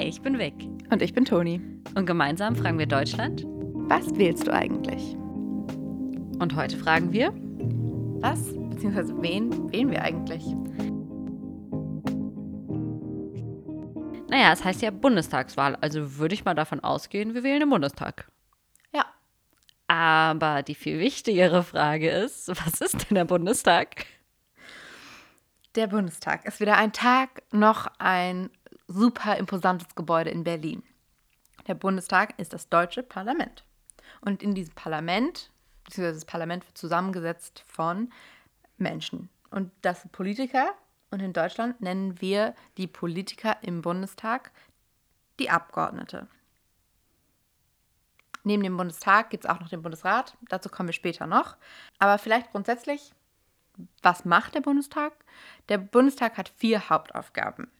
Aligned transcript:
Hi, 0.00 0.06
ich 0.06 0.22
bin 0.22 0.38
Vic. 0.38 0.54
Und 0.88 1.02
ich 1.02 1.12
bin 1.12 1.26
Toni. 1.26 1.60
Und 1.94 2.06
gemeinsam 2.06 2.56
fragen 2.56 2.78
wir 2.78 2.86
Deutschland. 2.86 3.44
Was 3.44 4.16
wählst 4.16 4.46
du 4.46 4.50
eigentlich? 4.50 5.14
Und 6.38 6.56
heute 6.56 6.78
fragen 6.78 7.12
wir. 7.12 7.34
Was 8.22 8.54
bzw. 8.70 9.12
wen 9.20 9.70
wählen 9.70 9.90
wir 9.90 10.00
eigentlich? 10.00 10.42
Naja, 14.30 14.54
es 14.54 14.64
heißt 14.64 14.80
ja 14.80 14.90
Bundestagswahl, 14.90 15.76
also 15.82 16.16
würde 16.16 16.34
ich 16.34 16.46
mal 16.46 16.54
davon 16.54 16.80
ausgehen, 16.80 17.34
wir 17.34 17.42
wählen 17.42 17.60
den 17.60 17.68
Bundestag. 17.68 18.26
Ja. 18.94 19.04
Aber 19.86 20.62
die 20.62 20.76
viel 20.76 20.98
wichtigere 20.98 21.62
Frage 21.62 22.08
ist, 22.08 22.48
was 22.48 22.80
ist 22.80 23.10
denn 23.10 23.16
der 23.16 23.26
Bundestag? 23.26 24.06
Der 25.74 25.88
Bundestag 25.88 26.46
ist 26.46 26.58
weder 26.58 26.78
ein 26.78 26.94
Tag 26.94 27.42
noch 27.52 27.86
ein 27.98 28.48
super 28.90 29.36
imposantes 29.36 29.94
Gebäude 29.94 30.30
in 30.30 30.44
Berlin. 30.44 30.82
Der 31.66 31.74
Bundestag 31.74 32.38
ist 32.38 32.52
das 32.52 32.68
deutsche 32.68 33.02
Parlament. 33.02 33.64
Und 34.20 34.42
in 34.42 34.54
diesem 34.54 34.74
Parlament, 34.74 35.50
beziehungsweise 35.84 36.18
das 36.18 36.24
Parlament 36.24 36.66
wird 36.66 36.76
zusammengesetzt 36.76 37.62
von 37.66 38.12
Menschen. 38.78 39.28
Und 39.50 39.70
das 39.82 40.02
sind 40.02 40.12
Politiker. 40.12 40.74
Und 41.10 41.20
in 41.20 41.32
Deutschland 41.32 41.80
nennen 41.80 42.20
wir 42.20 42.54
die 42.76 42.86
Politiker 42.86 43.56
im 43.62 43.82
Bundestag 43.82 44.50
die 45.38 45.50
Abgeordnete. 45.50 46.26
Neben 48.42 48.62
dem 48.62 48.76
Bundestag 48.76 49.30
gibt 49.30 49.44
es 49.44 49.50
auch 49.50 49.60
noch 49.60 49.68
den 49.68 49.82
Bundesrat. 49.82 50.36
Dazu 50.48 50.68
kommen 50.68 50.88
wir 50.88 50.94
später 50.94 51.26
noch. 51.26 51.56
Aber 51.98 52.18
vielleicht 52.18 52.50
grundsätzlich, 52.52 53.12
was 54.02 54.24
macht 54.24 54.54
der 54.54 54.62
Bundestag? 54.62 55.12
Der 55.68 55.78
Bundestag 55.78 56.38
hat 56.38 56.48
vier 56.48 56.88
Hauptaufgaben 56.88 57.70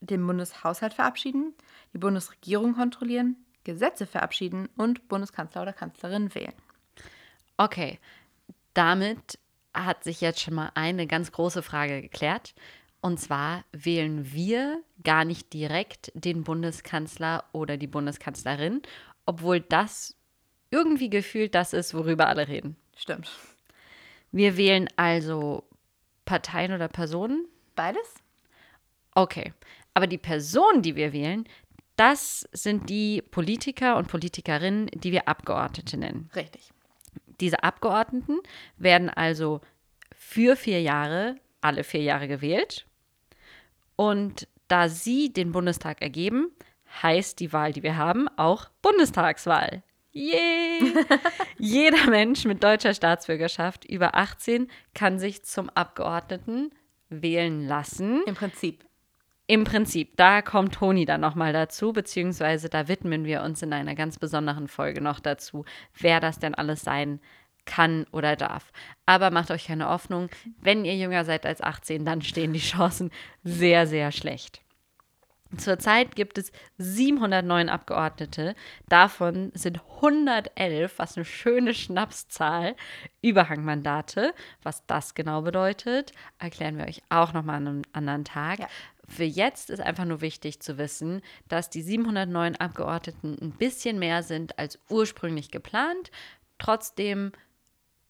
den 0.00 0.26
Bundeshaushalt 0.26 0.94
verabschieden, 0.94 1.54
die 1.92 1.98
Bundesregierung 1.98 2.74
kontrollieren, 2.74 3.36
Gesetze 3.64 4.06
verabschieden 4.06 4.68
und 4.76 5.08
Bundeskanzler 5.08 5.62
oder 5.62 5.72
Kanzlerin 5.72 6.34
wählen. 6.34 6.54
Okay, 7.56 7.98
damit 8.74 9.38
hat 9.74 10.04
sich 10.04 10.20
jetzt 10.20 10.40
schon 10.40 10.54
mal 10.54 10.70
eine 10.74 11.06
ganz 11.06 11.32
große 11.32 11.62
Frage 11.62 12.02
geklärt. 12.02 12.54
Und 13.00 13.20
zwar 13.20 13.64
wählen 13.72 14.32
wir 14.32 14.82
gar 15.04 15.24
nicht 15.24 15.52
direkt 15.52 16.10
den 16.14 16.44
Bundeskanzler 16.44 17.44
oder 17.52 17.76
die 17.76 17.86
Bundeskanzlerin, 17.86 18.82
obwohl 19.26 19.60
das 19.60 20.16
irgendwie 20.70 21.10
gefühlt 21.10 21.54
das 21.54 21.72
ist, 21.72 21.94
worüber 21.94 22.26
alle 22.26 22.48
reden. 22.48 22.76
Stimmt. 22.96 23.30
Wir 24.32 24.56
wählen 24.56 24.88
also 24.96 25.64
Parteien 26.24 26.72
oder 26.72 26.88
Personen? 26.88 27.46
Beides? 27.74 28.14
Okay, 29.14 29.52
aber 29.96 30.06
die 30.06 30.18
Personen, 30.18 30.82
die 30.82 30.94
wir 30.94 31.14
wählen, 31.14 31.48
das 31.96 32.46
sind 32.52 32.90
die 32.90 33.22
Politiker 33.22 33.96
und 33.96 34.08
Politikerinnen, 34.08 34.90
die 34.92 35.10
wir 35.10 35.26
Abgeordnete 35.26 35.96
nennen. 35.96 36.28
Richtig. 36.36 36.70
Diese 37.40 37.64
Abgeordneten 37.64 38.40
werden 38.76 39.08
also 39.08 39.62
für 40.14 40.54
vier 40.54 40.82
Jahre, 40.82 41.36
alle 41.62 41.82
vier 41.82 42.02
Jahre 42.02 42.28
gewählt. 42.28 42.84
Und 43.96 44.46
da 44.68 44.90
sie 44.90 45.32
den 45.32 45.52
Bundestag 45.52 46.02
ergeben, 46.02 46.50
heißt 47.02 47.40
die 47.40 47.54
Wahl, 47.54 47.72
die 47.72 47.82
wir 47.82 47.96
haben, 47.96 48.28
auch 48.36 48.68
Bundestagswahl. 48.82 49.82
Yay! 50.12 50.92
Jeder 51.58 52.10
Mensch 52.10 52.44
mit 52.44 52.62
deutscher 52.62 52.92
Staatsbürgerschaft 52.92 53.86
über 53.86 54.14
18 54.14 54.70
kann 54.92 55.18
sich 55.18 55.42
zum 55.44 55.70
Abgeordneten 55.70 56.70
wählen 57.08 57.66
lassen. 57.66 58.22
Im 58.26 58.34
Prinzip. 58.34 58.85
Im 59.48 59.64
Prinzip, 59.64 60.16
da 60.16 60.42
kommt 60.42 60.74
Toni 60.74 61.04
dann 61.04 61.20
nochmal 61.20 61.52
dazu, 61.52 61.92
beziehungsweise 61.92 62.68
da 62.68 62.88
widmen 62.88 63.24
wir 63.24 63.42
uns 63.42 63.62
in 63.62 63.72
einer 63.72 63.94
ganz 63.94 64.18
besonderen 64.18 64.66
Folge 64.66 65.00
noch 65.00 65.20
dazu, 65.20 65.64
wer 65.98 66.18
das 66.18 66.40
denn 66.40 66.54
alles 66.54 66.82
sein 66.82 67.20
kann 67.64 68.06
oder 68.10 68.34
darf. 68.34 68.72
Aber 69.06 69.30
macht 69.30 69.50
euch 69.50 69.66
keine 69.66 69.88
Hoffnung, 69.88 70.30
wenn 70.60 70.84
ihr 70.84 70.96
jünger 70.96 71.24
seid 71.24 71.46
als 71.46 71.60
18, 71.60 72.04
dann 72.04 72.22
stehen 72.22 72.52
die 72.52 72.58
Chancen 72.60 73.10
sehr, 73.44 73.86
sehr 73.86 74.10
schlecht. 74.10 74.62
Zurzeit 75.56 76.16
gibt 76.16 76.38
es 76.38 76.50
709 76.78 77.68
Abgeordnete. 77.68 78.54
Davon 78.88 79.52
sind 79.54 79.80
111, 79.96 80.98
was 80.98 81.16
eine 81.16 81.24
schöne 81.24 81.72
Schnapszahl, 81.72 82.74
Überhangmandate. 83.22 84.34
Was 84.62 84.84
das 84.86 85.14
genau 85.14 85.42
bedeutet, 85.42 86.12
erklären 86.38 86.76
wir 86.78 86.86
euch 86.86 87.00
auch 87.10 87.32
nochmal 87.32 87.56
an 87.56 87.68
einem 87.68 87.82
anderen 87.92 88.24
Tag. 88.24 88.58
Ja. 88.58 88.68
Für 89.08 89.24
jetzt 89.24 89.70
ist 89.70 89.80
einfach 89.80 90.04
nur 90.04 90.20
wichtig 90.20 90.60
zu 90.60 90.78
wissen, 90.78 91.22
dass 91.48 91.70
die 91.70 91.82
709 91.82 92.56
Abgeordneten 92.56 93.36
ein 93.40 93.52
bisschen 93.52 93.98
mehr 93.98 94.22
sind 94.22 94.58
als 94.58 94.78
ursprünglich 94.88 95.50
geplant. 95.50 96.10
Trotzdem 96.58 97.32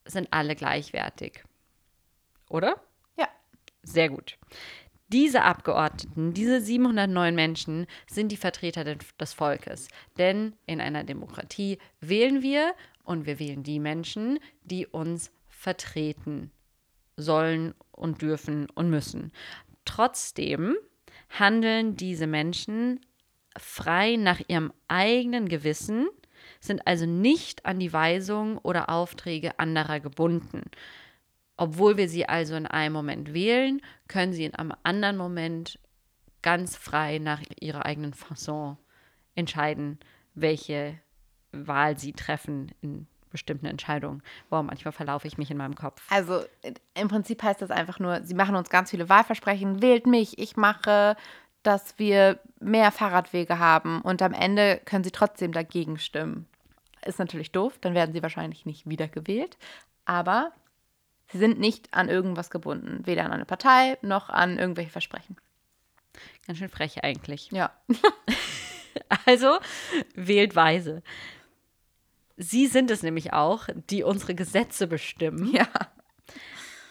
sind 0.04 0.28
alle 0.30 0.54
gleichwertig. 0.54 1.44
Oder? 2.48 2.80
Ja. 3.18 3.28
Sehr 3.82 4.08
gut. 4.08 4.38
Diese 5.08 5.42
Abgeordneten, 5.42 6.34
diese 6.34 6.60
709 6.60 7.34
Menschen 7.34 7.86
sind 8.08 8.32
die 8.32 8.36
Vertreter 8.36 8.84
des 8.84 9.32
Volkes. 9.32 9.88
Denn 10.18 10.56
in 10.66 10.80
einer 10.80 11.04
Demokratie 11.04 11.78
wählen 12.00 12.42
wir 12.42 12.74
und 13.04 13.26
wir 13.26 13.38
wählen 13.38 13.62
die 13.62 13.78
Menschen, 13.78 14.40
die 14.64 14.86
uns 14.86 15.30
vertreten 15.48 16.50
sollen 17.16 17.74
und 17.92 18.20
dürfen 18.20 18.68
und 18.70 18.90
müssen. 18.90 19.32
Trotzdem 19.86 20.76
handeln 21.30 21.96
diese 21.96 22.26
Menschen 22.26 23.00
frei 23.56 24.16
nach 24.16 24.40
ihrem 24.48 24.72
eigenen 24.88 25.48
Gewissen, 25.48 26.08
sind 26.60 26.86
also 26.86 27.06
nicht 27.06 27.64
an 27.64 27.78
die 27.78 27.92
Weisungen 27.92 28.58
oder 28.58 28.90
Aufträge 28.90 29.58
anderer 29.58 30.00
gebunden. 30.00 30.64
Obwohl 31.56 31.96
wir 31.96 32.08
sie 32.08 32.28
also 32.28 32.54
in 32.54 32.66
einem 32.66 32.92
Moment 32.92 33.32
wählen, 33.32 33.80
können 34.08 34.34
sie 34.34 34.44
in 34.44 34.54
einem 34.54 34.74
anderen 34.82 35.16
Moment 35.16 35.78
ganz 36.42 36.76
frei 36.76 37.18
nach 37.18 37.42
ihrer 37.60 37.86
eigenen 37.86 38.12
Fasson 38.12 38.76
entscheiden, 39.34 39.98
welche 40.34 40.98
Wahl 41.52 41.98
sie 41.98 42.12
treffen 42.12 42.72
in 42.82 43.06
bestimmten 43.30 43.66
Entscheidungen. 43.66 44.22
Wow, 44.50 44.62
manchmal 44.62 44.92
verlaufe 44.92 45.26
ich 45.26 45.38
mich 45.38 45.50
in 45.50 45.56
meinem 45.56 45.74
Kopf. 45.74 46.02
Also 46.10 46.44
im 46.94 47.08
Prinzip 47.08 47.42
heißt 47.42 47.62
das 47.62 47.70
einfach 47.70 47.98
nur, 47.98 48.22
sie 48.22 48.34
machen 48.34 48.56
uns 48.56 48.70
ganz 48.70 48.90
viele 48.90 49.08
Wahlversprechen, 49.08 49.82
wählt 49.82 50.06
mich, 50.06 50.38
ich 50.38 50.56
mache, 50.56 51.16
dass 51.62 51.98
wir 51.98 52.38
mehr 52.60 52.92
Fahrradwege 52.92 53.58
haben 53.58 54.00
und 54.02 54.22
am 54.22 54.32
Ende 54.32 54.80
können 54.84 55.04
sie 55.04 55.10
trotzdem 55.10 55.52
dagegen 55.52 55.98
stimmen. 55.98 56.46
Ist 57.04 57.18
natürlich 57.18 57.52
doof, 57.52 57.78
dann 57.80 57.94
werden 57.94 58.12
sie 58.12 58.22
wahrscheinlich 58.22 58.66
nicht 58.66 58.88
wiedergewählt, 58.88 59.56
aber 60.04 60.52
sie 61.32 61.38
sind 61.38 61.58
nicht 61.58 61.92
an 61.92 62.08
irgendwas 62.08 62.50
gebunden, 62.50 63.06
weder 63.06 63.24
an 63.24 63.32
eine 63.32 63.44
Partei 63.44 63.98
noch 64.02 64.28
an 64.28 64.58
irgendwelche 64.58 64.90
Versprechen. 64.90 65.36
Ganz 66.46 66.58
schön 66.58 66.68
frech 66.68 67.02
eigentlich. 67.02 67.50
Ja. 67.50 67.72
also 69.26 69.58
wählt 70.14 70.54
weise. 70.54 71.02
Sie 72.36 72.66
sind 72.66 72.90
es 72.90 73.02
nämlich 73.02 73.32
auch, 73.32 73.68
die 73.90 74.02
unsere 74.02 74.34
Gesetze 74.34 74.86
bestimmen. 74.86 75.52
Ja. 75.54 75.68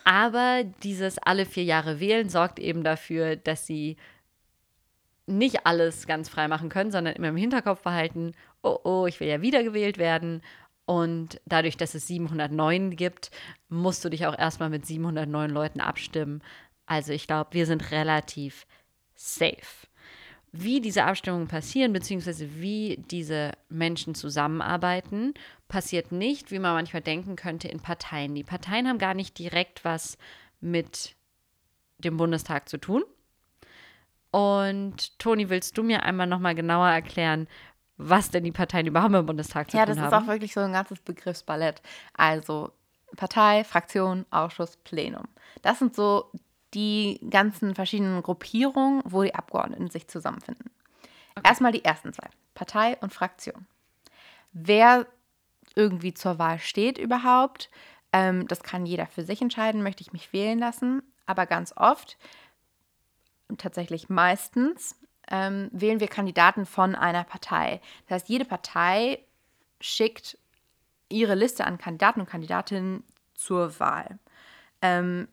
Aber 0.03 0.63
dieses 0.83 1.17
alle 1.17 1.45
vier 1.45 1.63
Jahre 1.63 1.99
wählen 1.99 2.29
sorgt 2.29 2.59
eben 2.59 2.83
dafür, 2.83 3.35
dass 3.35 3.65
sie 3.65 3.97
nicht 5.27 5.65
alles 5.65 6.05
ganz 6.05 6.29
frei 6.29 6.47
machen 6.47 6.69
können, 6.69 6.91
sondern 6.91 7.15
immer 7.15 7.29
im 7.29 7.37
Hinterkopf 7.37 7.81
behalten, 7.81 8.33
oh 8.61 8.77
oh, 8.83 9.05
ich 9.07 9.19
will 9.19 9.27
ja 9.27 9.41
wiedergewählt 9.41 9.97
werden. 9.97 10.41
Und 10.85 11.41
dadurch, 11.45 11.77
dass 11.77 11.95
es 11.95 12.05
709 12.05 12.95
gibt, 12.95 13.31
musst 13.69 14.05
du 14.05 14.09
dich 14.09 14.27
auch 14.27 14.37
erstmal 14.37 14.69
mit 14.69 14.85
709 14.85 15.49
Leuten 15.49 15.81
abstimmen. 15.81 16.43
Also 16.85 17.11
ich 17.11 17.25
glaube, 17.25 17.53
wir 17.53 17.65
sind 17.65 17.91
relativ 17.91 18.67
safe 19.15 19.87
wie 20.57 20.81
diese 20.81 21.03
Abstimmungen 21.03 21.47
passieren, 21.47 21.93
beziehungsweise 21.93 22.55
wie 22.55 23.03
diese 23.11 23.51
Menschen 23.69 24.15
zusammenarbeiten, 24.15 25.33
passiert 25.67 26.11
nicht, 26.11 26.51
wie 26.51 26.59
man 26.59 26.73
manchmal 26.73 27.01
denken 27.01 27.35
könnte, 27.35 27.67
in 27.67 27.79
Parteien. 27.79 28.35
Die 28.35 28.43
Parteien 28.43 28.87
haben 28.87 28.97
gar 28.97 29.13
nicht 29.13 29.37
direkt 29.37 29.83
was 29.83 30.17
mit 30.61 31.15
dem 31.99 32.17
Bundestag 32.17 32.69
zu 32.69 32.77
tun. 32.77 33.03
Und 34.31 35.17
Toni, 35.19 35.49
willst 35.49 35.77
du 35.77 35.83
mir 35.83 36.03
einmal 36.03 36.27
nochmal 36.27 36.55
genauer 36.55 36.89
erklären, 36.89 37.47
was 37.97 38.31
denn 38.31 38.43
die 38.43 38.51
Parteien 38.51 38.87
überhaupt 38.87 39.13
dem 39.13 39.25
Bundestag 39.25 39.71
zu 39.71 39.77
ja, 39.77 39.85
tun 39.85 39.91
haben? 39.91 39.97
Ja, 39.97 40.09
das 40.09 40.19
ist 40.19 40.23
auch 40.23 40.31
wirklich 40.31 40.53
so 40.53 40.59
ein 40.59 40.73
ganzes 40.73 40.99
Begriffsballett. 40.99 41.81
Also 42.13 42.71
Partei, 43.15 43.63
Fraktion, 43.63 44.25
Ausschuss, 44.31 44.77
Plenum. 44.77 45.27
Das 45.61 45.79
sind 45.79 45.95
so 45.95 46.31
die 46.75 47.19
ganzen 47.29 47.73
verschiedenen 47.73 48.21
Gruppierungen, 48.21 49.01
wo 49.05 49.23
die 49.23 49.33
Abgeordneten 49.33 49.89
sich 49.89 50.07
zusammenfinden. 50.07 50.69
Okay. 51.35 51.47
Erstmal 51.49 51.71
die 51.71 51.83
ersten 51.83 52.13
zwei, 52.13 52.27
Partei 52.53 52.97
und 53.01 53.13
Fraktion. 53.13 53.65
Wer 54.51 55.07
irgendwie 55.75 56.13
zur 56.13 56.39
Wahl 56.39 56.59
steht 56.59 56.97
überhaupt, 56.97 57.69
ähm, 58.13 58.47
das 58.47 58.63
kann 58.63 58.85
jeder 58.85 59.07
für 59.07 59.23
sich 59.23 59.41
entscheiden, 59.41 59.83
möchte 59.83 60.01
ich 60.01 60.13
mich 60.13 60.31
wählen 60.31 60.59
lassen. 60.59 61.01
Aber 61.25 61.45
ganz 61.45 61.73
oft, 61.75 62.17
tatsächlich 63.57 64.09
meistens, 64.09 64.95
ähm, 65.29 65.69
wählen 65.71 65.99
wir 65.99 66.07
Kandidaten 66.07 66.65
von 66.65 66.95
einer 66.95 67.23
Partei. 67.23 67.81
Das 68.07 68.15
heißt, 68.15 68.29
jede 68.29 68.45
Partei 68.45 69.19
schickt 69.81 70.37
ihre 71.09 71.35
Liste 71.35 71.65
an 71.65 71.77
Kandidaten 71.77 72.21
und 72.21 72.29
Kandidatinnen 72.29 73.03
zur 73.33 73.79
Wahl. 73.79 74.19
Ähm, 74.81 75.27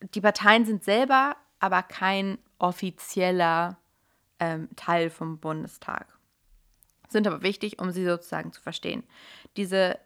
die 0.00 0.20
Parteien 0.20 0.64
sind 0.64 0.84
selber 0.84 1.36
aber 1.58 1.82
kein 1.82 2.38
offizieller 2.58 3.78
ähm, 4.38 4.68
Teil 4.76 5.10
vom 5.10 5.38
Bundestag, 5.38 6.06
sind 7.08 7.26
aber 7.26 7.42
wichtig, 7.42 7.78
um 7.78 7.90
sie 7.90 8.04
sozusagen 8.04 8.52
zu 8.52 8.60
verstehen. 8.60 9.04
Diese 9.56 9.98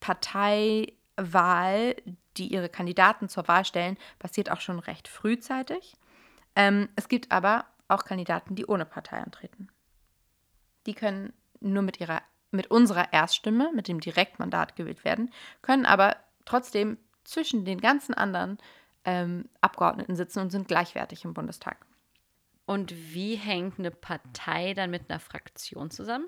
Parteiwahl, 0.00 1.96
die 2.36 2.52
ihre 2.52 2.68
Kandidaten 2.68 3.28
zur 3.28 3.48
Wahl 3.48 3.64
stellen, 3.64 3.96
passiert 4.18 4.50
auch 4.50 4.60
schon 4.60 4.78
recht 4.78 5.08
frühzeitig. 5.08 5.94
Ähm, 6.54 6.88
es 6.96 7.08
gibt 7.08 7.32
aber 7.32 7.66
auch 7.88 8.04
Kandidaten, 8.04 8.54
die 8.54 8.66
ohne 8.66 8.84
Partei 8.84 9.18
antreten. 9.18 9.68
Die 10.86 10.94
können 10.94 11.32
nur 11.60 11.82
mit 11.82 12.00
ihrer 12.00 12.22
mit 12.52 12.70
unserer 12.70 13.12
Erststimme, 13.12 13.70
mit 13.74 13.88
dem 13.88 14.00
Direktmandat 14.00 14.76
gewählt 14.76 15.04
werden, 15.04 15.32
können 15.62 15.84
aber 15.84 16.16
trotzdem 16.44 16.96
zwischen 17.26 17.64
den 17.64 17.80
ganzen 17.80 18.14
anderen 18.14 18.58
ähm, 19.04 19.48
Abgeordneten 19.60 20.16
sitzen 20.16 20.40
und 20.40 20.50
sind 20.50 20.68
gleichwertig 20.68 21.24
im 21.24 21.34
Bundestag. 21.34 21.84
Und 22.66 22.92
wie 23.14 23.36
hängt 23.36 23.78
eine 23.78 23.90
Partei 23.90 24.74
dann 24.74 24.90
mit 24.90 25.08
einer 25.08 25.20
Fraktion 25.20 25.90
zusammen? 25.90 26.26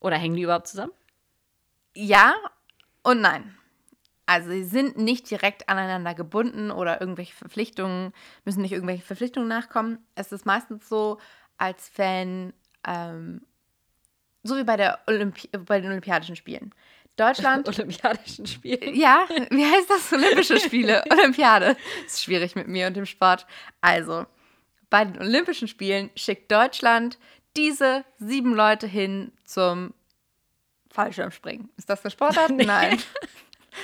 Oder 0.00 0.16
hängen 0.16 0.36
die 0.36 0.42
überhaupt 0.42 0.68
zusammen? 0.68 0.92
Ja 1.94 2.34
und 3.02 3.20
nein. 3.20 3.56
Also 4.26 4.50
sie 4.50 4.64
sind 4.64 4.96
nicht 4.96 5.28
direkt 5.28 5.68
aneinander 5.68 6.14
gebunden 6.14 6.70
oder 6.70 7.00
irgendwelche 7.00 7.34
Verpflichtungen, 7.34 8.12
müssen 8.44 8.62
nicht 8.62 8.72
irgendwelche 8.72 9.02
Verpflichtungen 9.02 9.48
nachkommen. 9.48 9.98
Es 10.14 10.30
ist 10.30 10.46
meistens 10.46 10.88
so, 10.88 11.18
als 11.58 11.90
wenn, 11.96 12.52
ähm, 12.86 13.44
so 14.44 14.56
wie 14.56 14.62
bei, 14.62 14.76
der 14.76 15.00
Olympi 15.08 15.48
bei 15.48 15.80
den 15.80 15.90
Olympischen 15.90 16.36
Spielen. 16.36 16.72
Deutschland. 17.26 17.68
Olympischen 17.68 18.46
Spielen. 18.46 18.94
Ja, 18.94 19.26
wie 19.50 19.64
heißt 19.64 19.90
das? 19.90 20.12
Olympische 20.12 20.58
Spiele. 20.58 21.04
Olympiade. 21.10 21.76
Ist 22.06 22.22
schwierig 22.22 22.54
mit 22.54 22.68
mir 22.68 22.86
und 22.86 22.96
dem 22.96 23.06
Sport. 23.06 23.46
Also, 23.80 24.26
bei 24.88 25.04
den 25.04 25.20
Olympischen 25.20 25.68
Spielen 25.68 26.10
schickt 26.16 26.50
Deutschland 26.50 27.18
diese 27.56 28.04
sieben 28.18 28.54
Leute 28.54 28.86
hin 28.86 29.32
zum 29.44 29.92
Fallschirmspringen. 30.90 31.68
Ist 31.76 31.90
das 31.90 32.04
eine 32.04 32.10
Sportart? 32.10 32.50
Nee. 32.56 32.64
Nein. 32.64 32.98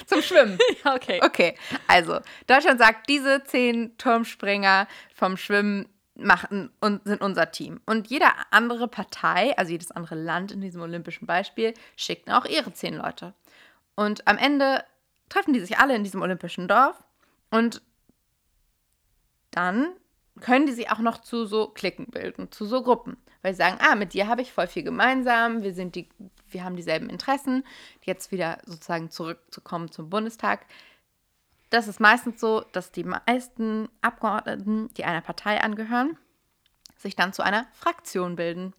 Zum 0.07 0.21
Schwimmen. 0.21 0.59
Okay. 0.85 1.21
Okay, 1.23 1.57
also 1.87 2.19
Deutschland 2.49 2.81
sagt, 2.81 3.09
diese 3.09 3.45
zehn 3.45 3.97
Turmspringer 3.99 4.89
vom 5.15 5.37
Schwimmen 5.37 5.89
machen 6.19 6.71
und 6.81 7.05
sind 7.05 7.21
unser 7.21 7.51
Team. 7.51 7.81
Und 7.87 8.09
jede 8.09 8.27
andere 8.51 8.89
Partei, 8.89 9.57
also 9.57 9.73
jedes 9.73 9.91
andere 9.91 10.15
Land 10.15 10.53
in 10.53 10.61
diesem 10.61 10.83
olympischen 10.83 11.27
Beispiel, 11.27 11.75
schickt 11.97 12.31
auch 12.31 12.45
ihre 12.45 12.73
zehn 12.73 12.97
Leute. 12.97 13.35
Und 13.95 14.27
am 14.27 14.39
Ende 14.39 14.85
treffen 15.29 15.53
die 15.53 15.61
sich 15.61 15.79
alle 15.79 15.95
in 15.95 16.05
diesem 16.05 16.23
olympischen 16.23 16.69
Dorf 16.69 17.03
und 17.51 17.83
dann 19.51 19.89
können 20.41 20.67
die 20.67 20.73
sich 20.73 20.91
auch 20.91 20.99
noch 20.99 21.19
zu 21.19 21.47
so 21.47 21.69
Klicken 21.69 22.07
bilden, 22.07 22.53
zu 22.53 22.67
so 22.67 22.83
Gruppen. 22.83 23.17
Weil 23.43 23.55
sie 23.55 23.59
sagen, 23.59 23.79
ah, 23.81 23.95
mit 23.95 24.13
dir 24.13 24.29
habe 24.29 24.43
ich 24.43 24.53
voll 24.53 24.67
viel 24.67 24.83
gemeinsam, 24.83 25.63
wir, 25.63 25.73
sind 25.73 25.95
die, 25.95 26.09
wir 26.51 26.65
haben 26.65 26.77
dieselben 26.77 27.09
Interessen. 27.09 27.65
Jetzt 28.03 28.33
wieder 28.33 28.59
sozusagen 28.65 29.11
zurückzukommen 29.11 29.91
zum 29.91 30.11
Bundestag. 30.11 30.67
Das 31.71 31.89
ist 31.89 32.01
meistens 32.01 32.41
so, 32.41 32.65
dass 32.73 32.93
die 32.93 33.05
meisten 33.05 33.89
Abgeordneten, 34.01 34.89
die 34.95 35.05
einer 35.05 35.21
Partei 35.21 35.61
angehören, 35.61 36.17
sich 36.97 37.17
dann 37.17 37.33
zu 37.33 37.43
einer 37.43 37.67
Fraktion 37.73 38.37
bilden. 38.37 38.73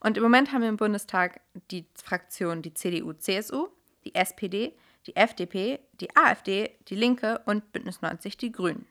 Und 0.00 0.16
im 0.16 0.22
Moment 0.22 0.52
haben 0.52 0.62
wir 0.62 0.68
im 0.68 0.76
Bundestag 0.76 1.40
die 1.70 1.86
Fraktionen 1.94 2.62
die 2.62 2.74
CDU-CSU, 2.74 3.68
die 4.04 4.14
SPD, 4.14 4.76
die 5.06 5.16
FDP, 5.16 5.80
die 6.00 6.14
AfD, 6.16 6.76
die 6.88 6.94
Linke 6.94 7.40
und 7.46 7.72
Bündnis 7.72 8.02
90 8.02 8.36
die 8.36 8.52
Grünen. 8.52 8.86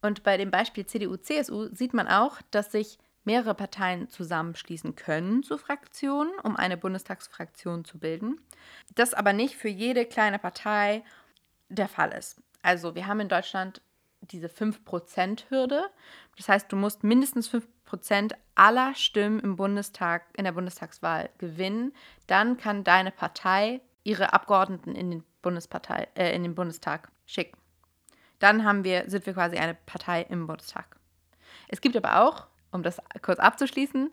Und 0.00 0.22
bei 0.22 0.36
dem 0.36 0.50
Beispiel 0.50 0.86
CDU-CSU 0.86 1.74
sieht 1.74 1.92
man 1.92 2.08
auch, 2.08 2.40
dass 2.50 2.72
sich 2.72 2.98
mehrere 3.24 3.54
Parteien 3.54 4.08
zusammenschließen 4.08 4.94
können 4.94 5.42
zu 5.42 5.58
Fraktionen, 5.58 6.32
um 6.44 6.56
eine 6.56 6.76
Bundestagsfraktion 6.76 7.84
zu 7.84 7.98
bilden. 7.98 8.40
Das 8.94 9.12
aber 9.12 9.32
nicht 9.32 9.56
für 9.56 9.68
jede 9.68 10.06
kleine 10.06 10.38
Partei 10.38 11.02
der 11.68 11.88
Fall 11.88 12.12
ist. 12.12 12.40
Also 12.62 12.94
wir 12.94 13.06
haben 13.06 13.20
in 13.20 13.28
Deutschland 13.28 13.80
diese 14.20 14.48
5%-Hürde. 14.48 15.90
Das 16.36 16.48
heißt, 16.48 16.72
du 16.72 16.76
musst 16.76 17.04
mindestens 17.04 17.50
5% 17.50 18.32
aller 18.54 18.94
Stimmen 18.94 19.40
im 19.40 19.56
Bundestag, 19.56 20.24
in 20.36 20.44
der 20.44 20.52
Bundestagswahl 20.52 21.30
gewinnen. 21.38 21.92
Dann 22.26 22.56
kann 22.56 22.84
deine 22.84 23.10
Partei 23.10 23.80
ihre 24.04 24.32
Abgeordneten 24.32 24.94
in 24.94 25.10
den, 25.10 25.24
Bundespartei, 25.42 26.08
äh, 26.14 26.34
in 26.34 26.42
den 26.42 26.54
Bundestag 26.54 27.10
schicken. 27.26 27.58
Dann 28.38 28.64
haben 28.64 28.84
wir, 28.84 29.04
sind 29.08 29.26
wir 29.26 29.34
quasi 29.34 29.56
eine 29.56 29.74
Partei 29.74 30.22
im 30.22 30.46
Bundestag. 30.46 30.96
Es 31.68 31.80
gibt 31.80 31.96
aber 31.96 32.22
auch, 32.22 32.46
um 32.70 32.82
das 32.82 32.98
kurz 33.22 33.38
abzuschließen, 33.38 34.12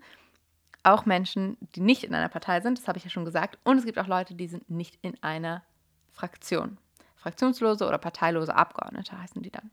auch 0.84 1.06
Menschen, 1.06 1.58
die 1.76 1.82
nicht 1.82 2.04
in 2.04 2.14
einer 2.14 2.30
Partei 2.30 2.62
sind, 2.62 2.78
das 2.78 2.88
habe 2.88 2.98
ich 2.98 3.04
ja 3.04 3.10
schon 3.10 3.26
gesagt. 3.26 3.58
Und 3.64 3.78
es 3.78 3.86
gibt 3.86 3.98
auch 3.98 4.08
Leute, 4.08 4.36
die 4.36 4.48
sind 4.48 4.70
nicht 4.70 4.98
in 5.02 5.22
einer 5.24 5.64
Fraktion. 6.12 6.78
Fraktionslose 7.26 7.88
oder 7.88 7.98
parteilose 7.98 8.56
Abgeordnete 8.56 9.20
heißen 9.20 9.42
die 9.42 9.50
dann. 9.50 9.72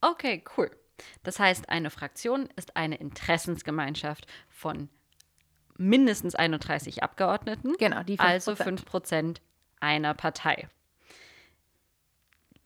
Okay, 0.00 0.42
cool. 0.56 0.70
Das 1.24 1.38
heißt, 1.38 1.68
eine 1.68 1.90
Fraktion 1.90 2.48
ist 2.56 2.74
eine 2.74 2.96
Interessensgemeinschaft 2.96 4.26
von 4.48 4.88
mindestens 5.76 6.34
31 6.34 7.02
Abgeordneten. 7.02 7.74
Genau, 7.78 8.02
die 8.02 8.16
5%. 8.16 8.22
Also 8.22 8.52
5% 8.52 9.40
einer 9.80 10.14
Partei. 10.14 10.70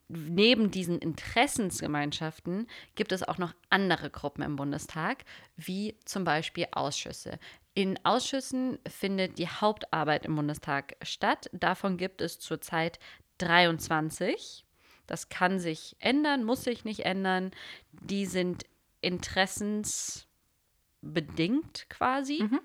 Neben 0.07 0.71
diesen 0.71 0.99
Interessensgemeinschaften 0.99 2.67
gibt 2.95 3.11
es 3.11 3.27
auch 3.27 3.37
noch 3.37 3.53
andere 3.69 4.09
Gruppen 4.09 4.43
im 4.43 4.55
Bundestag, 4.55 5.25
wie 5.57 5.97
zum 6.05 6.23
Beispiel 6.23 6.67
Ausschüsse. 6.71 7.37
In 7.73 7.99
Ausschüssen 8.05 8.79
findet 8.87 9.37
die 9.37 9.49
Hauptarbeit 9.49 10.25
im 10.25 10.37
Bundestag 10.37 10.95
statt. 11.01 11.49
Davon 11.51 11.97
gibt 11.97 12.21
es 12.21 12.39
zurzeit 12.39 12.97
23. 13.37 14.65
Das 15.05 15.29
kann 15.29 15.59
sich 15.59 15.95
ändern, 15.99 16.43
muss 16.43 16.63
sich 16.63 16.85
nicht 16.85 17.05
ändern. 17.05 17.51
Die 17.91 18.25
sind 18.25 18.65
interessensbedingt 19.01 21.89
quasi. 21.89 22.43
Mhm. 22.43 22.59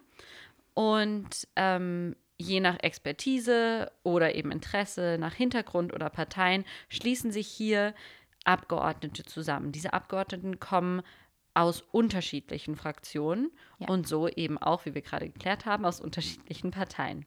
Und 0.74 1.48
ähm, 1.56 2.16
je 2.38 2.60
nach 2.60 2.78
Expertise 2.80 3.92
oder 4.02 4.34
eben 4.34 4.50
Interesse, 4.50 5.16
nach 5.18 5.34
Hintergrund 5.34 5.92
oder 5.92 6.08
Parteien, 6.10 6.64
schließen 6.88 7.30
sich 7.30 7.46
hier 7.46 7.94
Abgeordnete 8.44 9.24
zusammen. 9.24 9.70
Diese 9.70 9.92
Abgeordneten 9.92 10.58
kommen 10.58 11.02
aus 11.54 11.82
unterschiedlichen 11.82 12.76
Fraktionen 12.76 13.50
Ja. 13.78 13.88
und 13.88 14.08
so 14.08 14.28
eben 14.28 14.58
auch, 14.58 14.86
wie 14.86 14.94
wir 14.94 15.02
gerade 15.02 15.28
geklärt 15.28 15.66
haben, 15.66 15.84
aus 15.84 16.00
unterschiedlichen 16.00 16.70
Parteien. 16.70 17.26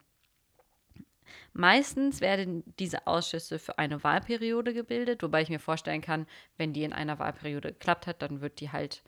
Meistens 1.53 2.21
werden 2.21 2.63
diese 2.79 3.07
Ausschüsse 3.07 3.59
für 3.59 3.77
eine 3.77 4.03
Wahlperiode 4.03 4.73
gebildet, 4.73 5.23
wobei 5.23 5.41
ich 5.41 5.49
mir 5.49 5.59
vorstellen 5.59 6.01
kann, 6.01 6.27
wenn 6.57 6.73
die 6.73 6.83
in 6.83 6.93
einer 6.93 7.19
Wahlperiode 7.19 7.73
geklappt 7.73 8.07
hat, 8.07 8.21
dann 8.21 8.41
wird 8.41 8.59
die 8.59 8.71
halt, 8.71 9.03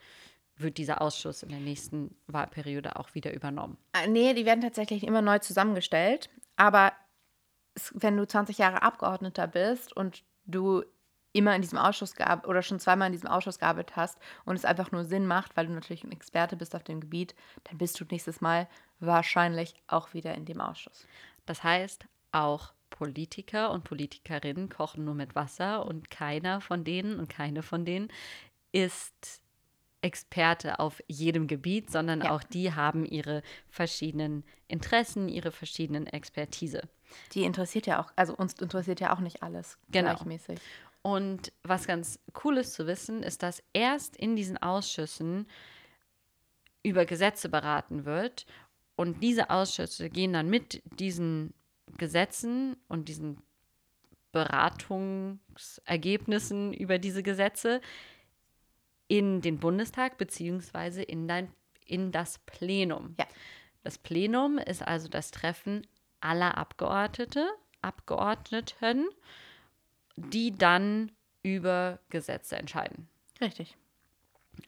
wird 0.55 0.77
dieser 0.77 1.01
Ausschuss 1.01 1.43
in 1.43 1.49
der 1.49 1.59
nächsten 1.59 2.15
Wahlperiode 2.27 2.95
auch 2.95 3.13
wieder 3.15 3.33
übernommen. 3.33 3.77
Äh, 3.93 4.07
Nee, 4.07 4.33
die 4.33 4.45
werden 4.45 4.61
tatsächlich 4.61 5.03
immer 5.03 5.21
neu 5.21 5.39
zusammengestellt. 5.39 6.29
Aber 6.55 6.93
wenn 7.93 8.17
du 8.17 8.27
20 8.27 8.57
Jahre 8.57 8.81
Abgeordneter 8.81 9.47
bist 9.47 9.95
und 9.95 10.23
du 10.45 10.83
immer 11.37 11.55
in 11.55 11.61
diesem 11.61 11.77
Ausschuss 11.77 12.15
gearbeitet 12.15 12.49
oder 12.49 12.61
schon 12.63 12.79
zweimal 12.79 13.07
in 13.07 13.13
diesem 13.13 13.29
Ausschuss 13.29 13.59
gearbeitet 13.59 13.95
hast 13.95 14.17
und 14.45 14.55
es 14.55 14.65
einfach 14.65 14.91
nur 14.91 15.05
Sinn 15.05 15.27
macht, 15.27 15.55
weil 15.55 15.67
du 15.67 15.73
natürlich 15.73 16.03
ein 16.03 16.11
Experte 16.11 16.55
bist 16.55 16.75
auf 16.75 16.83
dem 16.83 16.99
Gebiet, 16.99 17.35
dann 17.65 17.77
bist 17.77 17.99
du 17.99 18.05
nächstes 18.09 18.41
Mal 18.41 18.67
wahrscheinlich 18.99 19.75
auch 19.87 20.13
wieder 20.13 20.33
in 20.33 20.45
dem 20.45 20.59
Ausschuss. 20.59 21.05
Das 21.47 21.63
heißt, 21.63 22.05
auch 22.31 22.73
Politiker 22.91 23.71
und 23.71 23.83
Politikerinnen 23.83 24.69
kochen 24.69 25.03
nur 25.03 25.15
mit 25.15 25.33
Wasser 25.33 25.85
und 25.85 26.09
keiner 26.11 26.61
von 26.61 26.83
denen 26.83 27.19
und 27.19 27.29
keine 27.29 27.63
von 27.63 27.83
denen 27.85 28.09
ist 28.71 29.41
Experte 30.01 30.79
auf 30.79 31.01
jedem 31.07 31.47
Gebiet, 31.47 31.89
sondern 31.89 32.21
Ja. 32.21 32.31
auch 32.35 32.43
die 32.43 32.73
haben 32.73 33.03
ihre 33.05 33.41
verschiedenen 33.67 34.43
Interessen, 34.67 35.27
ihre 35.27 35.51
verschiedenen 35.51 36.05
Expertise. 36.05 36.87
Die 37.33 37.43
interessiert 37.43 37.87
ja 37.87 37.99
auch, 38.01 38.11
also 38.15 38.35
uns 38.35 38.53
interessiert 38.53 38.99
ja 38.99 39.13
auch 39.13 39.19
nicht 39.19 39.41
alles 39.41 39.77
Genau. 39.89 40.11
gleichmäßig. 40.13 40.59
Und 41.01 41.51
was 41.63 41.87
ganz 41.87 42.19
cool 42.43 42.57
ist 42.57 42.73
zu 42.73 42.85
wissen, 42.85 43.23
ist, 43.23 43.41
dass 43.41 43.63
erst 43.73 44.15
in 44.17 44.35
diesen 44.35 44.57
Ausschüssen 44.57 45.47
über 46.83 47.05
Gesetze 47.05 47.49
beraten 47.49 48.05
wird 48.05 48.45
und 48.97 49.23
diese 49.23 49.49
Ausschüsse 49.49 50.09
gehen 50.09 50.33
dann 50.33 50.49
mit 50.49 50.83
diesen 50.99 51.53
Gesetzen 51.97 52.75
und 52.89 53.07
diesen 53.07 53.41
Beratungsergebnissen 54.33 56.73
über 56.73 56.99
diese 56.99 57.23
Gesetze 57.23 57.79
in 59.07 59.39
den 59.41 59.57
Bundestag 59.59 60.17
beziehungsweise 60.17 61.01
in, 61.01 61.29
dein, 61.29 61.49
in 61.85 62.11
das 62.11 62.39
Plenum. 62.39 63.15
Ja. 63.17 63.25
Das 63.83 63.97
Plenum 63.97 64.57
ist 64.57 64.85
also 64.85 65.07
das 65.07 65.31
Treffen 65.31 65.87
aller 66.19 66.57
Abgeordnete, 66.57 67.47
Abgeordneten, 67.81 69.07
die 70.17 70.53
dann 70.53 71.13
über 71.43 71.99
Gesetze 72.09 72.57
entscheiden. 72.57 73.07
Richtig. 73.39 73.77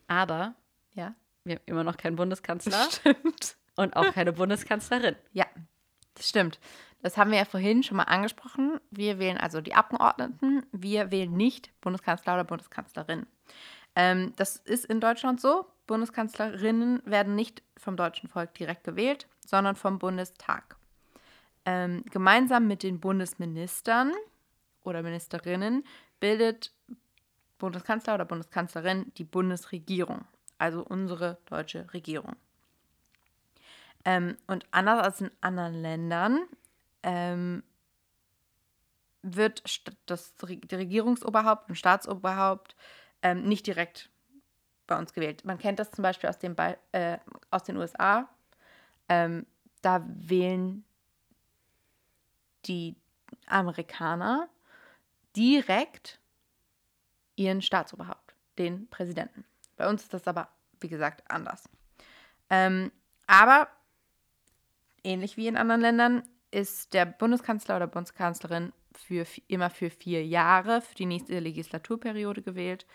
Aber 0.08 0.56
Ja. 0.94 1.16
wir 1.44 1.56
haben 1.56 1.64
immer 1.66 1.84
noch 1.84 1.98
keinen 1.98 2.16
Bundeskanzler 2.16 2.88
Stimmt. 2.92 3.58
Und 3.80 3.96
auch 3.96 4.14
keine 4.14 4.34
Bundeskanzlerin. 4.34 5.16
Ja, 5.32 5.46
das 6.16 6.30
stimmt. 6.30 6.60
Das 7.02 7.18
haben 7.18 7.32
wir 7.32 7.38
ja 7.38 7.46
vorhin 7.46 7.82
schon 7.82 7.98
mal 7.98 8.04
angesprochen. 8.04 8.80
Wir 8.92 9.20
wählen 9.20 9.38
also 9.38 9.62
die 9.62 9.74
Abgeordneten. 9.74 10.66
Wir 10.74 11.12
wählen 11.12 11.32
nicht 11.32 11.72
Bundeskanzler 11.80 12.34
oder 12.34 12.44
Bundeskanzlerin. 12.44 13.26
Ähm, 13.96 14.34
das 14.36 14.58
ist 14.58 14.86
in 14.86 15.00
Deutschland 15.00 15.40
so. 15.40 15.66
Bundeskanzlerinnen 15.88 17.02
werden 17.06 17.36
nicht 17.36 17.64
vom 17.78 17.96
deutschen 17.96 18.28
Volk 18.28 18.54
direkt 18.54 18.84
gewählt, 18.84 19.28
sondern 19.46 19.78
vom 19.78 19.98
Bundestag. 19.98 20.76
Ähm, 21.66 22.04
gemeinsam 22.12 22.68
mit 22.68 22.84
den 22.84 23.00
Bundesministern 23.00 24.12
oder 24.84 25.02
Ministerinnen 25.02 25.86
bildet 26.20 26.74
Bundeskanzler 27.58 28.16
oder 28.16 28.26
Bundeskanzlerin 28.26 29.12
die 29.18 29.24
Bundesregierung, 29.24 30.26
also 30.58 30.84
unsere 30.84 31.38
deutsche 31.46 31.92
Regierung. 31.94 32.36
Ähm, 34.10 34.38
und 34.48 34.66
anders 34.72 35.04
als 35.04 35.22
in 35.22 35.30
anderen 35.40 35.76
Ländern 35.84 36.40
ähm, 37.04 37.62
wird 39.22 39.62
das 40.08 40.34
die 40.36 40.76
Regierungsoberhaupt 40.76 41.70
und 41.70 41.76
Staatsoberhaupt 41.76 42.76
ähm, 43.22 43.44
nicht 43.44 43.68
direkt 43.68 44.10
bei 44.88 44.98
uns 44.98 45.14
gewählt. 45.14 45.46
Man 45.46 45.60
kennt 45.60 45.78
das 45.78 45.92
zum 45.92 46.02
Beispiel 46.02 46.28
aus, 46.28 46.40
dem 46.40 46.56
Be 46.56 46.76
äh, 46.92 47.20
aus 47.52 47.66
den 47.66 47.78
USA. 47.78 48.28
Ähm, 49.10 49.46
da 49.84 50.04
wählen 50.08 50.84
die 52.66 52.96
Amerikaner 53.46 54.50
direkt 55.36 56.20
ihren 57.36 57.62
Staatsoberhaupt, 57.62 58.34
den 58.58 58.90
Präsidenten. 58.90 59.46
Bei 59.78 59.88
uns 59.88 60.02
ist 60.02 60.16
das 60.16 60.28
aber, 60.28 60.50
wie 60.80 60.90
gesagt, 60.90 61.30
anders. 61.30 61.70
Ähm, 62.50 62.92
aber 63.28 63.68
ähnlich 65.04 65.38
wie 65.38 65.48
in 65.48 65.58
anderen 65.58 65.82
Ländern 65.82 66.24
ist 66.52 66.94
der 66.94 67.06
Bundeskanzler 67.06 67.76
oder 67.76 67.88
Bundeskanzlerin 67.88 68.74
für, 68.94 69.26
immer 69.48 69.70
für 69.70 69.90
vier 69.90 70.26
Jahre 70.26 70.82
für 70.82 70.96
die 70.96 71.06
nächste 71.06 71.40
Legislaturperiode 71.40 72.42
gewählt 72.42 72.86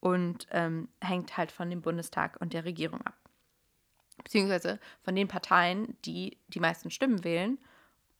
und 0.00 0.46
ähm, 0.50 0.88
hängt 1.00 1.36
halt 1.36 1.52
von 1.52 1.70
dem 1.70 1.82
Bundestag 1.82 2.40
und 2.40 2.52
der 2.52 2.64
Regierung 2.64 3.00
ab. 3.02 3.16
Beziehungsweise 4.22 4.78
von 5.02 5.14
den 5.14 5.28
Parteien, 5.28 5.96
die 6.04 6.38
die 6.48 6.60
meisten 6.60 6.90
Stimmen 6.90 7.24
wählen 7.24 7.58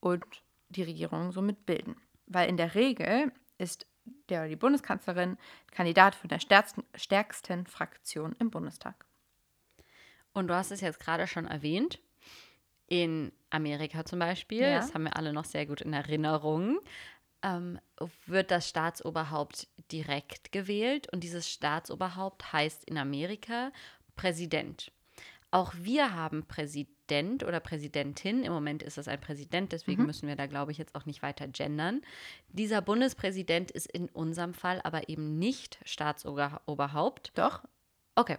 und 0.00 0.24
die 0.68 0.82
Regierung 0.82 1.32
somit 1.32 1.66
bilden. 1.66 1.96
Weil 2.26 2.48
in 2.48 2.56
der 2.56 2.74
Regel 2.74 3.32
ist 3.58 3.86
der 4.28 4.40
oder 4.40 4.48
die 4.48 4.56
Bundeskanzlerin 4.56 5.38
Kandidat 5.70 6.14
von 6.14 6.28
der 6.28 6.40
stärksten, 6.40 6.84
stärksten 6.94 7.66
Fraktion 7.66 8.34
im 8.38 8.50
Bundestag. 8.50 9.06
Und 10.32 10.48
du 10.48 10.54
hast 10.54 10.72
es 10.72 10.80
jetzt 10.80 11.00
gerade 11.00 11.26
schon 11.26 11.46
erwähnt. 11.46 12.00
In 12.88 13.32
Amerika 13.50 14.04
zum 14.04 14.18
Beispiel, 14.18 14.60
Ja. 14.60 14.76
das 14.78 14.94
haben 14.94 15.04
wir 15.04 15.16
alle 15.16 15.32
noch 15.32 15.44
sehr 15.44 15.66
gut 15.66 15.80
in 15.80 15.92
Erinnerung, 15.92 16.78
ähm, 17.42 17.78
wird 18.26 18.50
das 18.50 18.68
Staatsoberhaupt 18.68 19.68
direkt 19.92 20.52
gewählt 20.52 21.12
und 21.12 21.20
dieses 21.24 21.48
Staatsoberhaupt 21.50 22.52
heißt 22.52 22.84
in 22.84 22.98
Amerika 22.98 23.70
Präsident. 24.16 24.90
Auch 25.50 25.72
wir 25.76 26.14
haben 26.14 26.46
Präsident 26.46 27.44
oder 27.44 27.60
Präsidentin. 27.60 28.42
Im 28.42 28.52
Moment 28.52 28.82
ist 28.82 28.98
es 28.98 29.06
ein 29.06 29.20
Präsident, 29.20 29.70
deswegen 29.72 30.04
müssen 30.06 30.26
wir 30.26 30.34
da, 30.36 30.46
glaube 30.46 30.72
ich, 30.72 30.78
jetzt 30.78 30.94
auch 30.96 31.06
nicht 31.06 31.22
weiter 31.22 31.46
gendern. 31.46 32.00
Dieser 32.48 32.80
Bundespräsident 32.80 33.70
ist 33.70 33.86
in 33.86 34.08
unserem 34.08 34.52
Fall 34.52 34.80
aber 34.82 35.08
eben 35.08 35.38
nicht 35.38 35.78
Staatsoberhaupt, 35.84 37.32
Doch? 37.36 37.62
Okay. 38.16 38.38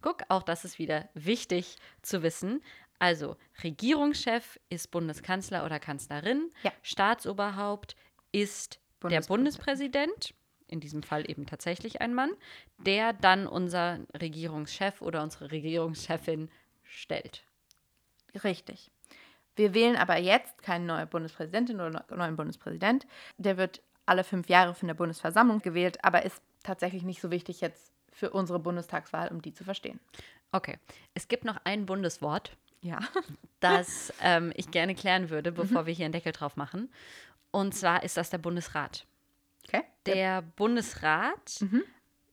Guck, 0.00 0.22
auch 0.28 0.42
das 0.42 0.64
ist 0.64 0.78
wieder 0.78 1.08
wichtig 1.14 1.76
zu 2.02 2.22
wissen. 2.22 2.62
Also, 2.98 3.36
Regierungschef 3.62 4.58
ist 4.70 4.90
Bundeskanzler 4.90 5.64
oder 5.64 5.78
Kanzlerin. 5.80 6.50
Ja. 6.62 6.72
Staatsoberhaupt 6.82 7.96
ist 8.32 8.80
der 9.02 9.20
Bundespräsident. 9.22 10.34
In 10.66 10.80
diesem 10.80 11.02
Fall 11.02 11.28
eben 11.30 11.44
tatsächlich 11.46 12.00
ein 12.00 12.14
Mann, 12.14 12.30
der 12.78 13.12
dann 13.12 13.46
unser 13.46 14.00
Regierungschef 14.18 15.02
oder 15.02 15.22
unsere 15.22 15.50
Regierungschefin 15.50 16.50
stellt. 16.84 17.44
Richtig. 18.42 18.90
Wir 19.56 19.74
wählen 19.74 19.96
aber 19.96 20.16
jetzt 20.16 20.62
keine 20.62 20.86
neue 20.86 21.06
Bundespräsidentin 21.06 21.76
oder 21.76 21.90
neu- 21.90 22.16
neuen 22.16 22.36
Bundespräsident. 22.36 23.06
Der 23.36 23.56
wird 23.56 23.82
alle 24.06 24.24
fünf 24.24 24.48
Jahre 24.48 24.74
von 24.74 24.88
der 24.88 24.94
Bundesversammlung 24.94 25.60
gewählt, 25.60 26.02
aber 26.02 26.24
ist 26.24 26.42
tatsächlich 26.62 27.02
nicht 27.02 27.20
so 27.20 27.30
wichtig 27.30 27.60
jetzt 27.60 27.92
für 28.10 28.30
unsere 28.30 28.58
Bundestagswahl, 28.58 29.28
um 29.28 29.42
die 29.42 29.52
zu 29.52 29.64
verstehen. 29.64 30.00
Okay. 30.50 30.78
Es 31.14 31.28
gibt 31.28 31.44
noch 31.44 31.58
ein 31.64 31.84
Bundeswort, 31.86 32.56
Ja. 32.84 33.00
das 33.60 34.12
ähm, 34.20 34.52
ich 34.54 34.70
gerne 34.70 34.94
klären 34.94 35.30
würde, 35.30 35.50
bevor 35.50 35.86
wir 35.86 35.94
hier 35.94 36.04
einen 36.04 36.12
Deckel 36.12 36.32
drauf 36.32 36.56
machen. 36.56 36.92
Und 37.50 37.74
zwar 37.74 38.02
ist 38.02 38.16
das 38.16 38.30
der 38.30 38.38
Bundesrat. 38.38 39.06
Okay. 39.66 39.82
Der 40.06 40.42
Bundesrat 40.42 41.64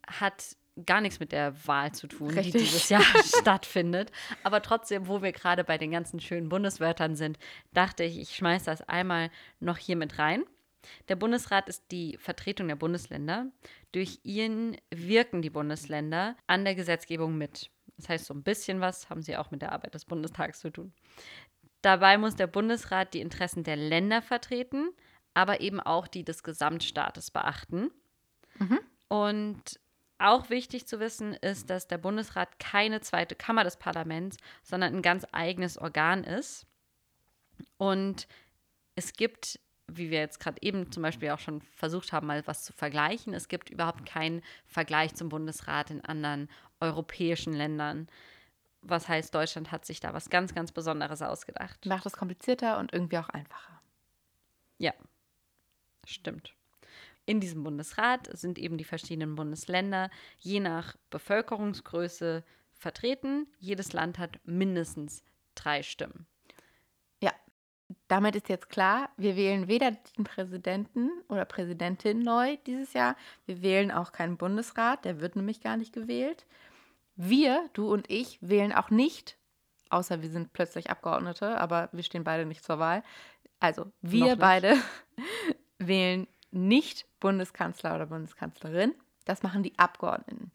hat 0.08 0.58
gar 0.86 1.00
nichts 1.00 1.20
mit 1.20 1.31
der 1.31 1.55
Wahl 1.67 1.93
zu 1.93 2.08
tun, 2.08 2.29
die 2.29 2.39
Richtig. 2.39 2.63
dieses 2.63 2.89
Jahr 2.89 3.03
stattfindet. 3.39 4.12
Aber 4.43 4.62
trotzdem, 4.62 5.08
wo 5.08 5.22
wir 5.22 5.31
gerade 5.31 5.63
bei 5.63 5.77
den 5.77 5.91
ganzen 5.91 6.20
schönen 6.20 6.50
Bundeswörtern 6.50 7.15
sind, 7.15 7.39
dachte 7.74 8.03
ich, 8.03 8.20
ich 8.20 8.36
schmeiße 8.36 8.65
das 8.65 8.81
einmal 8.81 9.31
noch 9.60 9.77
hier 9.77 9.96
mit 9.96 10.17
rein. 10.17 10.43
Der 11.08 11.15
Bundesrat 11.15 11.70
ist 11.70 11.86
die 11.91 12.17
Vertretung 12.17 12.67
der 12.67 12.75
Bundesländer. 12.75 13.48
Durch 13.91 14.20
ihn 14.24 14.77
wirken 14.89 15.41
die 15.41 15.50
Bundesländer 15.50 16.36
an 16.48 16.65
der 16.65 16.75
Gesetzgebung 16.75 17.38
mit. 17.38 17.70
Das 18.01 18.10
heißt, 18.10 18.25
so 18.25 18.34
ein 18.34 18.43
bisschen 18.43 18.81
was 18.81 19.10
haben 19.10 19.22
sie 19.22 19.38
auch 19.38 19.51
mit 19.51 19.62
der 19.62 19.72
Arbeit 19.72 19.93
des 19.93 20.05
Bundestags 20.05 20.60
zu 20.60 20.72
tun. 20.72 20.93
Dabei 21.81 22.17
muss 22.17 22.36
der 22.36 22.48
Bundesrat 22.48 23.13
die 23.13 23.22
Interessen 23.22 23.63
der 23.63 23.75
Länder 23.75 24.22
vertreten, 24.22 24.89
aber 25.34 25.62
eben 25.62 25.79
auch 25.79 26.08
die 26.08 26.24
des 26.24 26.43
Gesamtstaates 26.43 27.31
beachten. 27.31 27.91
Und 29.08 29.79
auch 30.17 30.50
wichtig 30.50 30.88
zu 30.88 31.00
wissen 31.00 31.34
ist, 31.34 31.70
dass 31.70 31.88
der 31.88 31.98
Bundesrat 31.98 32.60
keine 32.60 33.01
zweite 33.01 33.36
Kammer 33.36 33.63
des 33.63 33.77
Parlaments, 33.77 34.38
sondern 34.63 34.96
ein 34.96 35.01
ganz 35.01 35.25
eigenes 35.31 35.77
Organ 35.77 36.24
ist. 36.24 36.67
Und 37.77 38.27
es 38.96 39.13
gibt, 39.13 39.60
wie 39.98 40.10
wir 40.10 40.19
jetzt 40.19 40.39
gerade 40.39 40.62
eben 40.62 40.91
zum 40.91 41.03
Beispiel 41.03 41.29
auch 41.31 41.39
schon 41.39 41.62
versucht 41.75 42.13
haben, 42.13 42.27
mal 42.27 42.45
was 42.48 42.63
zu 42.63 42.74
vergleichen, 42.74 43.33
es 43.33 43.48
gibt 43.48 43.69
überhaupt 43.69 44.05
keinen 44.05 44.41
Vergleich 44.65 45.15
zum 45.15 45.29
Bundesrat 45.29 45.91
in 45.91 46.01
anderen 46.01 46.50
europäischen 46.79 47.53
Ländern. 47.53 48.07
Was 48.81 49.07
heißt, 49.07 49.33
Deutschland 49.33 49.71
hat 49.71 49.86
sich 49.86 50.00
da 50.00 50.13
was 50.13 50.29
ganz, 50.29 50.55
ganz 50.55 50.71
Besonderes 50.71 51.21
ausgedacht. 51.21 51.86
Macht 51.86 52.05
es 52.05 52.13
komplizierter 52.13 52.79
und 52.79 52.93
irgendwie 52.93 53.19
auch 53.19 53.29
einfacher. 53.29 53.81
Ja, 54.77 54.93
stimmt. 56.05 56.55
In 57.25 57.39
diesem 57.39 57.63
Bundesrat 57.63 58.36
sind 58.36 58.57
eben 58.57 58.77
die 58.77 58.83
verschiedenen 58.83 59.36
Bundesländer 59.36 60.10
je 60.39 60.60
nach 60.60 60.95
Bevölkerungsgröße 61.12 62.43
vertreten. 62.74 63.48
Jedes 63.60 63.93
Land 63.93 64.17
hat 64.17 64.39
mindestens 64.43 65.24
drei 65.53 65.83
Stimmen. 65.83 66.25
Damit 68.07 68.36
ist 68.36 68.50
jetzt 68.50 68.69
klar, 68.69 69.10
wir 69.17 69.36
wählen 69.36 69.67
weder 69.67 69.91
den 69.91 70.24
Präsidenten 70.24 71.10
oder 71.29 71.45
Präsidentin 71.45 72.19
neu 72.19 72.57
dieses 72.65 72.93
Jahr. 72.93 73.15
Wir 73.45 73.62
wählen 73.62 73.91
auch 73.91 74.12
keinen 74.12 74.38
Bundesrat, 74.38 75.05
der 75.05 75.21
wird 75.21 75.36
nämlich 75.36 75.62
gar 75.62 75.77
nicht 75.77 75.93
gewählt. 75.93 76.45
Wir, 77.15 77.69
du 77.74 77.91
und 77.91 78.10
ich, 78.10 78.39
wählen 78.41 78.74
auch 78.74 78.89
nicht, 78.89 79.38
außer 79.89 80.21
wir 80.21 80.29
sind 80.29 80.53
plötzlich 80.53 80.89
Abgeordnete, 80.89 81.60
aber 81.60 81.89
wir 81.91 82.03
stehen 82.03 82.24
beide 82.24 82.45
nicht 82.45 82.63
zur 82.63 82.79
Wahl. 82.79 83.03
Also, 83.60 83.91
wir 84.01 84.38
beide 84.38 84.75
wählen 85.77 86.27
nicht 86.51 87.07
Bundeskanzler 87.19 87.95
oder 87.95 88.07
Bundeskanzlerin. 88.07 88.93
Das 89.25 89.43
machen 89.43 89.63
die 89.63 89.77
Abgeordneten. 89.77 90.51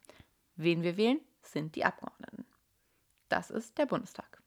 Wen 0.57 0.83
wir 0.83 0.97
wählen, 0.97 1.21
sind 1.43 1.77
die 1.77 1.85
Abgeordneten. 1.85 2.45
Das 3.29 3.51
ist 3.51 3.79
der 3.79 3.87
Bundestag. 3.87 4.43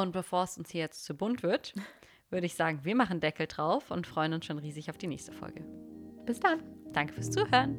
Und 0.00 0.12
bevor 0.12 0.44
es 0.44 0.56
uns 0.56 0.70
hier 0.70 0.82
jetzt 0.82 1.04
zu 1.04 1.14
bunt 1.14 1.42
wird, 1.42 1.74
würde 2.30 2.46
ich 2.46 2.54
sagen, 2.54 2.80
wir 2.84 2.94
machen 2.94 3.18
Deckel 3.18 3.48
drauf 3.48 3.90
und 3.90 4.06
freuen 4.06 4.32
uns 4.32 4.46
schon 4.46 4.58
riesig 4.58 4.90
auf 4.90 4.96
die 4.98 5.08
nächste 5.08 5.32
Folge. 5.32 5.64
Bis 6.24 6.38
dann. 6.38 6.60
Danke 6.92 7.14
fürs 7.14 7.30
Zuhören. 7.30 7.76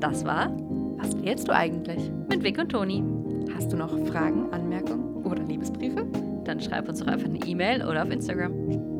Das 0.00 0.24
war 0.24 0.50
Was 0.98 1.16
wählst 1.22 1.48
du 1.48 1.54
eigentlich? 1.54 2.10
mit 2.28 2.42
Vic 2.42 2.58
und 2.58 2.70
Toni. 2.70 3.04
Hast 3.54 3.72
du 3.72 3.76
noch 3.76 3.96
Fragen, 4.08 4.52
Anmerkungen 4.52 5.24
oder 5.24 5.42
Liebesbriefe? 5.44 6.04
Dann 6.44 6.60
schreib 6.60 6.88
uns 6.88 6.98
doch 6.98 7.06
einfach 7.06 7.28
eine 7.28 7.38
E-Mail 7.38 7.86
oder 7.86 8.02
auf 8.02 8.10
Instagram. 8.10 8.93